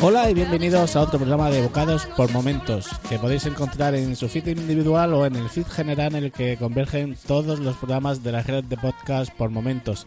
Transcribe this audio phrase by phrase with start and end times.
[0.00, 4.28] Hola y bienvenidos a otro programa de Bocados por Momentos, que podéis encontrar en su
[4.28, 8.32] feed individual o en el feed general en el que convergen todos los programas de
[8.32, 10.06] la red de podcast por Momentos.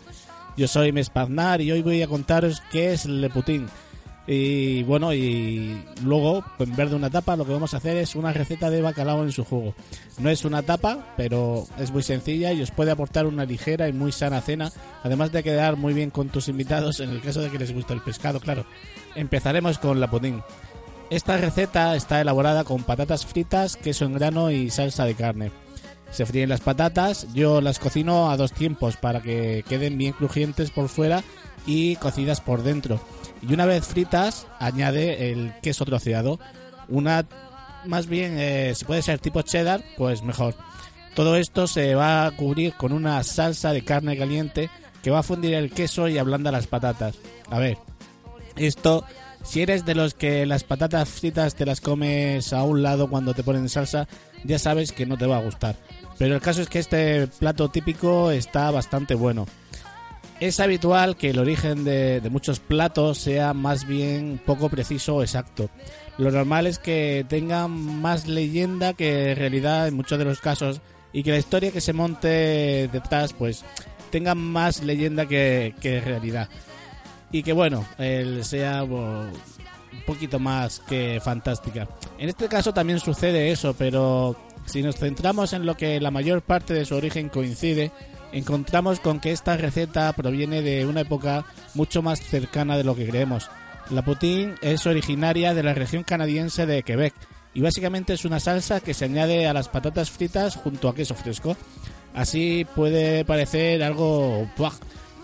[0.57, 3.67] Yo soy Mespaznar y hoy voy a contaros qué es Le Putin.
[4.25, 8.15] Y bueno, y luego, en vez de una tapa, lo que vamos a hacer es
[8.15, 9.75] una receta de bacalao en su jugo.
[10.17, 13.93] No es una tapa, pero es muy sencilla y os puede aportar una ligera y
[13.93, 14.71] muy sana cena,
[15.03, 17.93] además de quedar muy bien con tus invitados en el caso de que les guste
[17.93, 18.65] el pescado, claro.
[19.15, 20.41] Empezaremos con la pudín.
[21.11, 25.51] Esta receta está elaborada con patatas fritas, queso en grano y salsa de carne.
[26.11, 30.71] Se fríen las patatas, yo las cocino a dos tiempos para que queden bien crujientes
[30.71, 31.23] por fuera
[31.65, 32.99] y cocidas por dentro.
[33.47, 36.39] Y una vez fritas, añade el queso troceado.
[36.87, 37.25] Una,
[37.85, 40.55] más bien, eh, si puede ser tipo cheddar, pues mejor.
[41.13, 44.69] Todo esto se va a cubrir con una salsa de carne caliente
[45.03, 47.15] que va a fundir el queso y ablanda las patatas.
[47.49, 47.77] A ver,
[48.55, 49.03] esto,
[49.43, 53.33] si eres de los que las patatas fritas te las comes a un lado cuando
[53.33, 54.07] te ponen salsa,
[54.43, 55.75] ya sabes que no te va a gustar.
[56.17, 59.45] Pero el caso es que este plato típico está bastante bueno.
[60.39, 65.69] Es habitual que el origen de, muchos platos sea más bien poco preciso o exacto.
[66.17, 70.81] Lo normal es que tengan más leyenda que realidad en muchos de los casos
[71.13, 73.63] y que la historia que se monte detrás pues
[74.11, 76.49] tenga más leyenda que realidad
[77.31, 79.31] y que bueno, él sea un
[80.05, 81.87] poquito más que fantástica.
[82.17, 86.41] En este caso también sucede eso, pero si nos centramos en lo que la mayor
[86.41, 87.91] parte de su origen coincide,
[88.31, 93.07] encontramos con que esta receta proviene de una época mucho más cercana de lo que
[93.07, 93.49] creemos.
[93.89, 97.13] La poutine es originaria de la región canadiense de Quebec
[97.53, 101.15] y básicamente es una salsa que se añade a las patatas fritas junto a queso
[101.15, 101.55] fresco.
[102.13, 104.49] Así puede parecer algo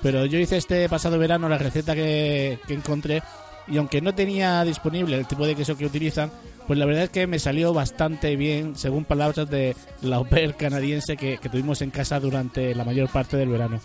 [0.03, 3.23] pero yo hice este pasado verano la receta que, encontré
[3.67, 6.29] y aunque no tenía disponible el tipo de queso que utilizan,
[6.67, 11.15] pues la verdad es que me salió bastante bien, según palabras de la oper canadiense
[11.15, 13.79] que, que, tuvimos en casa durante la mayor parte del verano.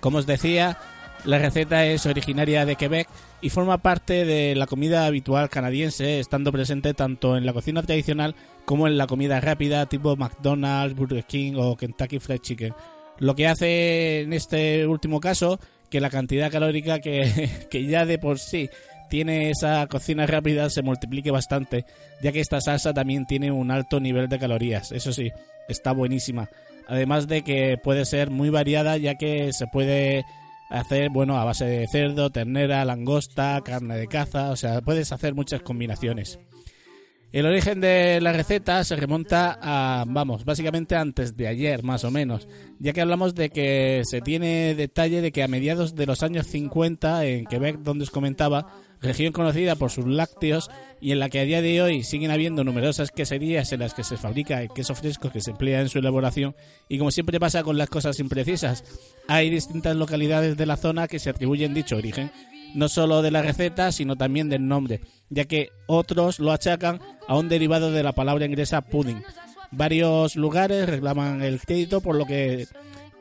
[0.00, 0.78] Como os decía,
[1.24, 3.08] la receta es originaria de Quebec
[3.40, 8.34] y forma parte de la comida habitual canadiense, estando presente tanto en la cocina tradicional
[8.66, 12.74] como en la comida rápida tipo McDonald's, Burger King o Kentucky Fried Chicken.
[13.18, 15.58] Lo que hace en este último caso
[15.90, 18.68] que la cantidad calórica que, que ya de por sí
[19.08, 21.84] tiene esa cocina rápida se multiplique bastante,
[22.22, 24.92] ya que esta salsa también tiene un alto nivel de calorías.
[24.92, 25.30] Eso sí,
[25.68, 26.48] está buenísima.
[26.86, 30.24] Además de que puede ser muy variada, ya que se puede
[30.70, 35.34] hacer, bueno, a base de cerdo, ternera, langosta, carne de caza, o sea, puedes hacer
[35.34, 36.38] muchas combinaciones.
[37.30, 42.10] El origen de la receta se remonta a, vamos, básicamente antes de ayer, más o
[42.10, 46.22] menos, ya que hablamos de que se tiene detalle de que a mediados de los
[46.22, 48.72] años 50 en Quebec, donde os comentaba,
[49.02, 50.70] región conocida por sus lácteos
[51.02, 54.04] y en la que a día de hoy siguen habiendo numerosas queserías en las que
[54.04, 56.56] se fabrica el queso fresco que se emplea en su elaboración
[56.88, 58.84] y como siempre pasa con las cosas imprecisas,
[59.28, 62.32] hay distintas localidades de la zona que se atribuyen dicho origen
[62.74, 67.36] no solo de la receta, sino también del nombre, ya que otros lo achacan a
[67.36, 69.22] un derivado de la palabra inglesa pudding.
[69.70, 72.66] Varios lugares reclaman el crédito, por lo que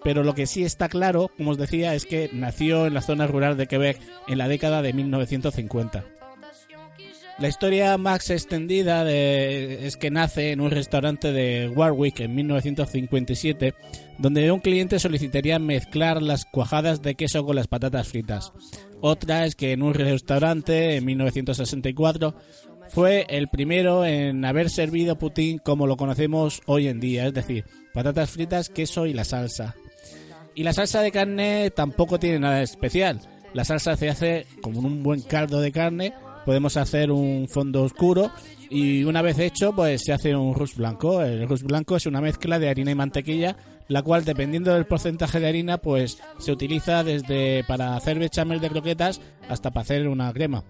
[0.03, 3.28] pero lo que sí está claro, como os decía, es que nació en la zona
[3.28, 6.16] rural de Quebec en la década de 1950.
[7.40, 13.75] La historia más extendida es que nace en un restaurante de Warwick en 1957,
[14.18, 18.53] donde un cliente solicitaría mezclar las cuajadas de queso con las patatas fritas.
[19.02, 22.34] Otra es que en un restaurante en 1964
[22.90, 27.66] fue el primero en haber servido Putin como lo conocemos hoy en día, es decir,
[27.94, 29.76] patatas fritas, queso y la salsa.
[30.56, 33.20] Y la salsa de carne tampoco tiene nada especial.
[33.53, 36.14] La salsa se hace como un buen caldo de carne,
[36.47, 38.32] podemos hacer un fondo oscuro
[38.70, 41.22] y una vez hecho pues se hace un rus blanco.
[41.22, 43.58] El rus blanco es una mezcla de harina y mantequilla
[43.90, 48.70] la cual dependiendo del porcentaje de harina pues se utiliza desde para hacer bechamel de
[48.70, 50.64] croquetas hasta para hacer una crema.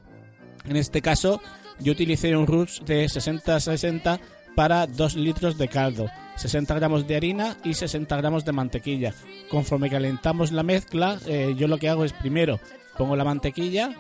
[0.66, 1.42] En este caso
[1.80, 4.20] yo utilicé un rush de 60-60
[4.56, 6.08] para 2 litros de caldo,
[6.38, 9.14] 60 gramos de harina y 60 gramos de mantequilla.
[9.52, 12.60] Conforme calentamos la mezcla, eh, yo lo que hago es primero
[12.98, 13.92] pongo la mantequilla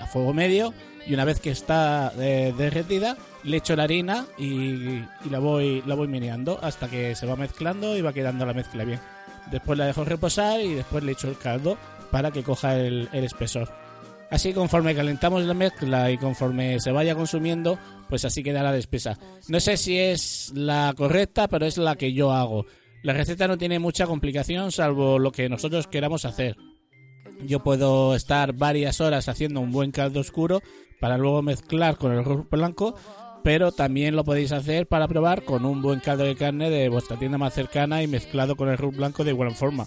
[0.00, 0.72] a fuego medio
[1.06, 5.94] y una vez que está eh, derretida le echo la harina y, la voy la
[5.94, 9.00] voy meneando hasta que se va mezclando y va quedando la mezcla bien.
[9.50, 11.78] Después la dejo reposar y después le echo el caldo
[12.10, 13.72] para que coja el, espesor.
[14.30, 17.78] Así conforme calentamos la mezcla y conforme se vaya consumiendo,
[18.08, 19.16] pues así quedará la espesa.
[19.46, 22.66] No sé si es la correcta, pero es la que yo hago.
[23.04, 26.56] La receta no tiene mucha complicación salvo lo que nosotros queramos hacer.
[27.44, 30.62] Yo puedo estar varias horas haciendo un buen caldo oscuro
[31.00, 32.94] para luego mezclar con el arroz blanco,
[33.42, 37.18] pero también lo podéis hacer para probar con un buen caldo de carne de vuestra
[37.18, 39.86] tienda más cercana y mezclado con el arroz blanco de igual forma.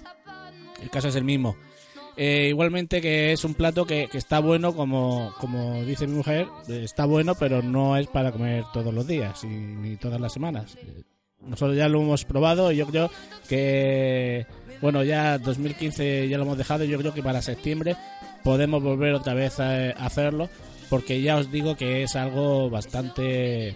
[0.82, 1.56] El caso es el mismo.
[2.16, 7.06] Eh, igualmente que es un plato que, está bueno, como, como dice mi mujer, está
[7.06, 10.78] bueno, pero no es para comer todos los días y, ni todas las semanas.
[11.48, 13.10] Nosotros ya lo hemos probado y yo creo
[13.48, 14.46] que,
[14.82, 17.96] bueno, ya 2015 ya lo hemos dejado y yo creo que para septiembre
[18.44, 20.50] podemos volver otra vez a hacerlo
[20.90, 23.76] porque ya os digo que es algo bastante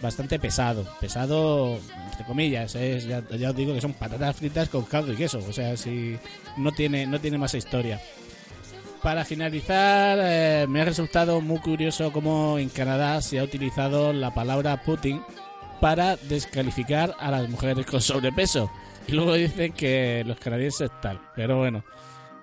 [0.00, 1.78] bastante pesado, pesado
[2.10, 5.52] entre comillas, es, ya, os digo que son patatas fritas con caldo y queso, o
[5.52, 6.18] sea, si
[6.56, 8.00] no tiene no tiene más historia.
[9.02, 14.34] Para finalizar, eh, me ha resultado muy curioso cómo en Canadá se ha utilizado la
[14.34, 15.22] palabra Putin
[15.80, 18.70] para descalificar a las mujeres con sobrepeso.
[19.06, 21.84] Y luego dicen que los canadienses tal, pero bueno.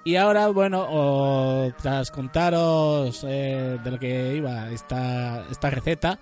[0.04, 6.20] Y ahora, bueno, tras contaros eh, de lo que iba esta, esta receta,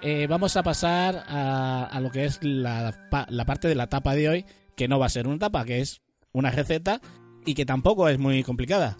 [0.00, 2.94] eh, vamos a pasar a, lo que es la,
[3.28, 5.80] la, parte de la tapa de hoy, que no va a ser una tapa, que
[5.80, 7.00] es una receta
[7.46, 8.96] y que tampoco es muy complicada.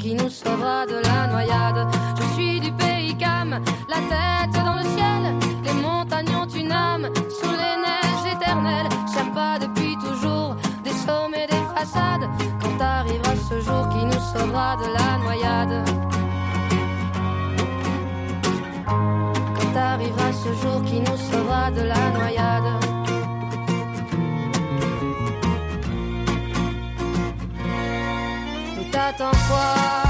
[0.00, 1.86] Qui nous sauvera de la noyade.
[2.16, 3.50] Je suis du pays Cam,
[3.88, 5.22] la tête dans le ciel,
[5.64, 8.88] les montagnes ont une âme sous les neiges éternelles.
[9.34, 12.28] pas depuis toujours des sommets, des façades,
[12.60, 15.88] quand arrivera ce jour qui nous sauvera de la noyade?
[19.56, 22.89] Quand arrivera ce jour qui nous sauvera de la noyade?
[29.50, 30.09] água.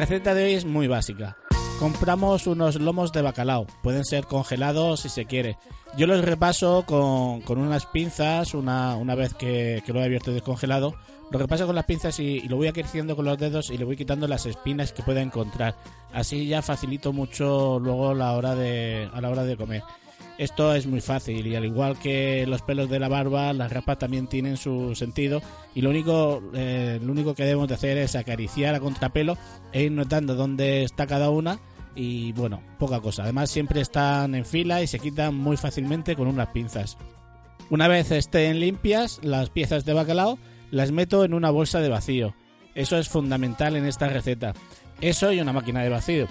[0.00, 1.36] Receta de hoy es muy básica.
[1.78, 5.58] Compramos unos lomos de bacalao, pueden ser congelados si se quiere.
[5.94, 10.94] Yo los repaso con, unas pinzas una, una vez que, lo he abierto descongelado.
[11.30, 13.96] Lo repaso con las pinzas y, lo voy acariciando con los dedos y le voy
[13.96, 15.76] quitando las espinas que pueda encontrar.
[16.14, 19.82] Así ya facilito mucho luego la hora de, a la hora de comer.
[20.38, 23.98] Esto es muy fácil y al igual que los pelos de la barba, las rapas
[23.98, 25.42] también tienen su sentido
[25.74, 29.36] y lo único, eh, lo único que debemos de hacer es acariciar a contrapelo
[29.72, 31.60] e ir notando dónde está cada una
[31.94, 33.24] y bueno, poca cosa.
[33.24, 36.96] Además siempre están en fila y se quitan muy fácilmente con unas pinzas.
[37.68, 40.38] Una vez estén limpias, las piezas de bacalao
[40.70, 42.34] las meto en una bolsa de vacío.
[42.74, 44.54] Eso es fundamental en esta receta.
[45.00, 46.26] Eso y una máquina de vacío.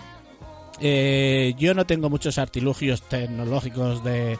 [0.79, 4.37] Eh, yo no tengo muchos artilugios tecnológicos de,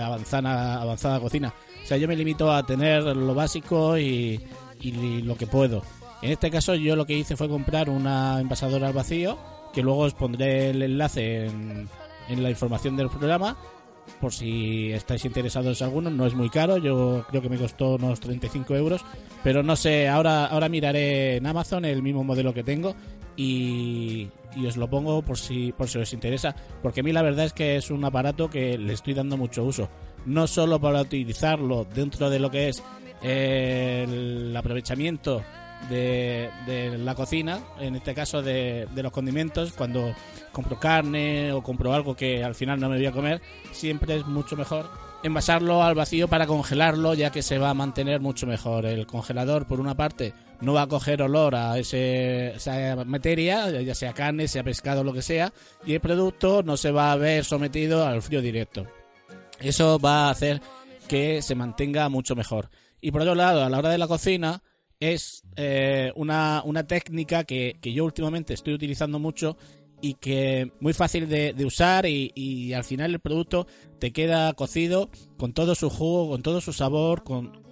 [0.00, 1.52] avanzada, avanzada cocina.
[1.82, 4.40] O sea, yo me limito a tener lo básico y,
[5.22, 5.82] lo que puedo.
[6.22, 9.38] En este caso yo lo que hice fue comprar una envasadora al vacío,
[9.72, 11.88] que luego os pondré el enlace en,
[12.28, 13.56] la información del programa,
[14.20, 16.10] por si estáis interesados en alguno.
[16.10, 19.04] No es muy caro, yo creo que me costó unos 35 euros,
[19.44, 22.96] pero no sé, ahora, ahora miraré en Amazon el mismo modelo que tengo
[23.36, 24.28] y,
[24.66, 27.52] os lo pongo por si, por si os interesa, porque a mí la verdad es
[27.52, 29.88] que es un aparato que le estoy dando mucho uso,
[30.24, 32.82] no solo para utilizarlo dentro de lo que es
[33.22, 35.42] el aprovechamiento
[35.90, 40.14] de, la cocina, en este caso de, los condimentos, cuando
[40.52, 43.40] compro carne o compro algo que al final no me voy a comer,
[43.72, 44.88] siempre es mucho mejor
[45.22, 48.86] envasarlo al vacío para congelarlo, ya que se va a mantener mucho mejor.
[48.86, 53.94] El congelador, por una parte, no va a coger olor a ese, esa materia, ya
[53.94, 55.52] sea carne, sea pescado, lo que sea,
[55.84, 58.86] y el producto no se va a ver sometido al frío directo.
[59.60, 60.60] Eso va a hacer
[61.08, 62.70] que se mantenga mucho mejor.
[63.00, 64.62] Y por otro lado, a la hora de la cocina,
[65.00, 69.56] es eh, una, técnica que, que yo últimamente estoy utilizando mucho
[70.00, 73.66] y que muy fácil de, usar y, al final el producto
[73.98, 77.62] te queda cocido con todo su jugo, con todo su sabor, con,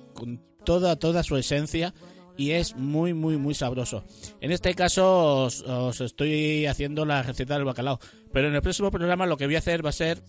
[0.65, 1.95] toda, toda su esencia
[2.37, 4.05] y es muy, muy, muy sabroso.
[4.41, 8.01] En este caso os, estoy haciendo la receta del bacalao,
[8.33, 10.21] pero en el próximo programa lo que voy a hacer va a ser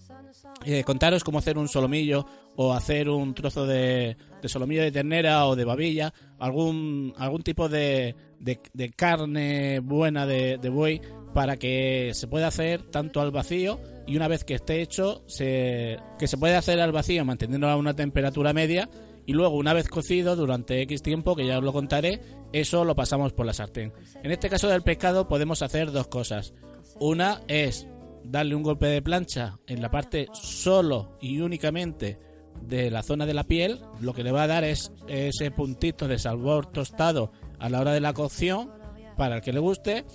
[0.65, 2.25] eh, contaros cómo hacer un solomillo
[2.55, 7.67] o hacer un trozo de, de solomillo de ternera o de babilla, algún, algún tipo
[7.69, 11.01] de, de, de carne buena de buey
[11.35, 13.77] para que se pueda hacer tanto al vacío
[14.07, 17.75] y una vez que esté hecho, se, que se puede hacer al vacío manteniendo a
[17.75, 18.89] una temperatura media
[19.25, 22.21] y luego una vez cocido durante X tiempo, que ya os lo contaré,
[22.53, 23.91] eso lo pasamos por la sartén.
[24.23, 26.53] En este caso del pescado podemos hacer dos cosas.
[27.01, 27.85] Una es
[28.23, 32.17] darle un golpe de plancha en la parte solo y únicamente
[32.61, 36.07] de la zona de la piel, lo que le va a dar es ese puntito
[36.07, 38.71] de sabor tostado a la hora de la cocción
[39.17, 40.05] para el que le guste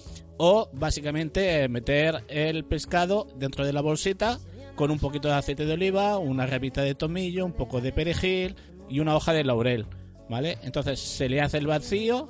[0.42, 4.38] o básicamente eh, meter el pescado dentro de la bolsita
[4.75, 8.56] con un poquito de aceite de oliva, una rabita de tomillo, un poco de perejil
[8.88, 9.85] y una hoja de laurel,
[10.30, 10.56] ¿vale?
[10.62, 12.26] Entonces se le hace el vacío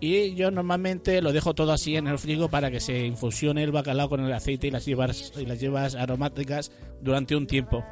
[0.00, 3.72] y yo normalmente lo dejo todo así en el frigo para que se infusione el
[3.72, 7.84] bacalao con el aceite y las hierbas, y las hierbas aromáticas durante un tiempo.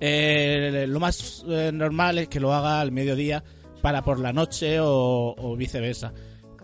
[0.00, 3.44] Eh, lo más eh, normal es que lo haga al mediodía
[3.80, 6.12] para por la noche o viceversa.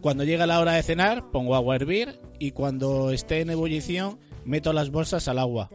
[0.07, 4.21] Cuando llega la hora de cenar, pongo agua a hervir y cuando esté en ebullición,
[4.45, 5.69] meto las bolsas al agua.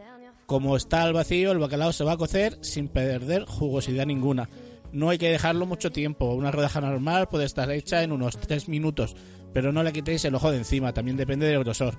[0.45, 4.47] Como está al vacío, el bacalao se va a cocer sin perder jugosidad ninguna.
[4.93, 6.33] No hay que dejarlo mucho tiempo.
[6.33, 9.17] Una rodaja normal puede estar hecha en unos 3 minutos,
[9.51, 11.97] pero no le quitéis el ojo de encima, también depende del grosor.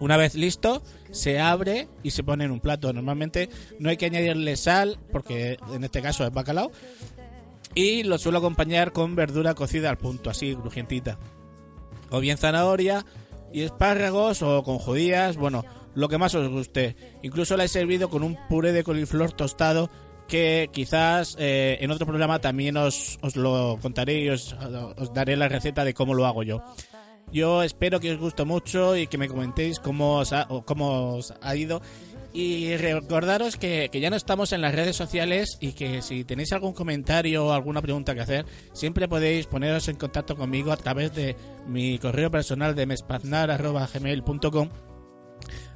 [0.00, 2.94] Una vez listo, se abre y se pone en un plato.
[2.94, 6.72] Normalmente no hay que añadirle sal, porque en este caso es bacalao,
[7.74, 11.18] y lo suelo acompañar con verdura cocida al punto, así crujientita.
[12.14, 13.04] O bien zanahoria
[13.52, 16.96] y espárragos o con judías, bueno, lo que más os guste.
[17.22, 19.90] Incluso la he servido con un puré de coliflor tostado
[20.28, 24.56] que quizás eh, en otro programa también os, os lo contaré y os,
[25.12, 26.62] daré la receta de cómo lo hago yo.
[27.32, 30.32] Yo espero que os guste mucho y que me comentéis cómo os
[30.66, 31.82] cómo os ha ido.
[32.36, 36.72] Y recordaros que, ya no estamos en las redes sociales y que si tenéis algún
[36.72, 41.36] comentario o alguna pregunta que hacer, siempre podéis poneros en contacto conmigo a través de
[41.68, 44.68] mi correo personal de mespaznar.gmail.com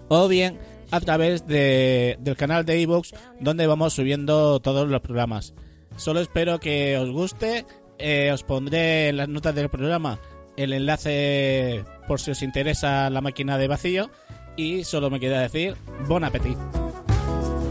[0.09, 0.59] o bien
[0.91, 5.55] a través de, del canal de iVoox donde vamos subiendo todos los programas.
[5.97, 7.67] Solo espero que os guste.
[8.01, 10.19] Eh, os pondré en las notas del programa
[10.57, 14.11] el enlace por si os interesa la máquina de vacío.
[14.59, 15.77] Y solo me queda decir,
[16.09, 16.57] bon appétit.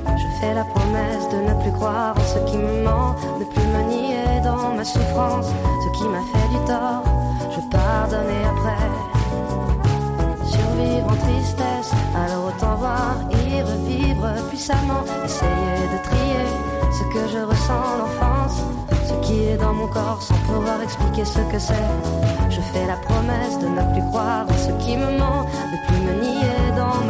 [0.06, 3.67] Je fais la promesse de ne plus croire en ce qui me ment, ne plus
[3.75, 7.03] me nier dans ma souffrance, ce qui m'a fait du tort,
[7.51, 8.88] je pardonne après.
[10.50, 16.48] Survivre en tristesse, alors autant voir y revivre puissamment, essayer de trier
[16.94, 18.63] ce que je ressens l'enfance,
[19.10, 21.88] ce qui est dans mon corps sans pouvoir expliquer ce que c'est.
[22.50, 26.00] Je fais la promesse de ne plus croire en ce qui me ment, de plus
[26.00, 26.56] me nier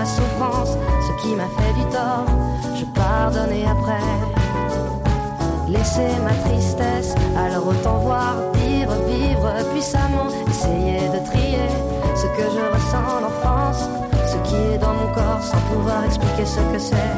[0.07, 2.25] souffrance, ce qui m'a fait du tort,
[2.75, 4.07] je pardonne et après.
[5.67, 11.69] Laisser ma tristesse, alors autant voir, dire, vivre puissamment, essayer de trier
[12.15, 13.89] ce que je ressens l'enfance,
[14.25, 17.11] ce qui est dans mon corps sans pouvoir expliquer ce que c'est.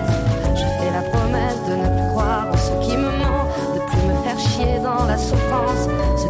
[0.55, 4.01] Je fais la promesse de ne plus croire en ce qui me ment, de plus
[4.01, 6.27] me faire chier dans la souffrance, ce